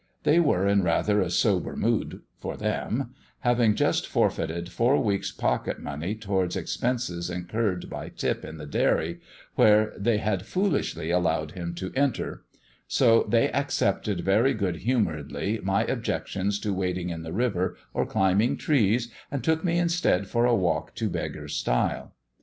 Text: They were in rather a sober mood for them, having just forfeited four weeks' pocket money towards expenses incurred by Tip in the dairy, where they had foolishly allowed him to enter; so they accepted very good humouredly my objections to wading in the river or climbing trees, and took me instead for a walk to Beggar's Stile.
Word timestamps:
They 0.23 0.39
were 0.39 0.67
in 0.67 0.81
rather 0.81 1.21
a 1.21 1.29
sober 1.29 1.75
mood 1.75 2.21
for 2.39 2.57
them, 2.57 3.13
having 3.41 3.75
just 3.75 4.07
forfeited 4.07 4.71
four 4.71 4.99
weeks' 4.99 5.31
pocket 5.31 5.79
money 5.79 6.15
towards 6.15 6.55
expenses 6.55 7.29
incurred 7.29 7.87
by 7.87 8.09
Tip 8.09 8.43
in 8.43 8.57
the 8.57 8.65
dairy, 8.65 9.19
where 9.53 9.93
they 9.95 10.17
had 10.17 10.47
foolishly 10.47 11.11
allowed 11.11 11.51
him 11.51 11.75
to 11.75 11.91
enter; 11.95 12.43
so 12.87 13.27
they 13.29 13.51
accepted 13.51 14.21
very 14.21 14.55
good 14.55 14.77
humouredly 14.77 15.59
my 15.61 15.83
objections 15.83 16.57
to 16.61 16.73
wading 16.73 17.11
in 17.11 17.21
the 17.21 17.31
river 17.31 17.77
or 17.93 18.07
climbing 18.07 18.57
trees, 18.57 19.11
and 19.29 19.43
took 19.43 19.63
me 19.63 19.77
instead 19.77 20.25
for 20.25 20.45
a 20.45 20.55
walk 20.55 20.95
to 20.95 21.11
Beggar's 21.11 21.53
Stile. 21.55 22.15